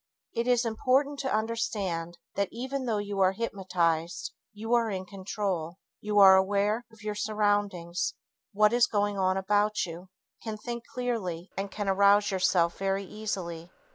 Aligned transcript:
It 0.33 0.47
is 0.47 0.65
important 0.65 1.19
to 1.19 1.31
understand 1.31 2.17
that 2.33 2.49
even 2.51 2.85
though 2.87 2.97
you 2.97 3.19
are 3.19 3.33
hypnotized, 3.33 4.33
you 4.51 4.73
are 4.73 4.89
in 4.89 5.05
control, 5.05 5.77
are 6.17 6.35
aware 6.35 6.87
of 6.91 7.03
your 7.03 7.13
surroundings, 7.13 8.15
what 8.51 8.73
is 8.73 8.87
going 8.87 9.19
on 9.19 9.37
about 9.37 9.85
you, 9.85 10.07
can 10.41 10.57
think 10.57 10.85
clearly 10.87 11.51
and 11.55 11.69
can 11.69 11.87
arouse 11.87 12.31
yourself 12.31 12.79
very 12.79 13.03
easily. 13.05 13.69